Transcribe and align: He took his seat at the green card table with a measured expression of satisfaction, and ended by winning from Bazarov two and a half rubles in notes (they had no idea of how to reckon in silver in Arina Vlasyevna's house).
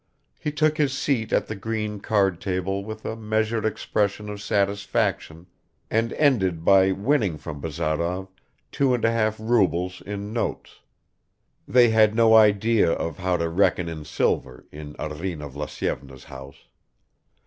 He 0.39 0.51
took 0.51 0.79
his 0.79 0.97
seat 0.97 1.31
at 1.31 1.45
the 1.45 1.55
green 1.55 1.99
card 1.99 2.41
table 2.41 2.83
with 2.83 3.05
a 3.05 3.15
measured 3.15 3.67
expression 3.67 4.29
of 4.29 4.41
satisfaction, 4.41 5.45
and 5.91 6.11
ended 6.13 6.65
by 6.65 6.91
winning 6.91 7.37
from 7.37 7.61
Bazarov 7.61 8.27
two 8.71 8.95
and 8.95 9.05
a 9.05 9.11
half 9.11 9.35
rubles 9.39 10.01
in 10.03 10.33
notes 10.33 10.79
(they 11.67 11.89
had 11.89 12.15
no 12.15 12.35
idea 12.35 12.91
of 12.91 13.19
how 13.19 13.37
to 13.37 13.47
reckon 13.47 13.87
in 13.87 14.03
silver 14.03 14.65
in 14.71 14.95
Arina 14.97 15.47
Vlasyevna's 15.49 16.23
house). 16.23 16.65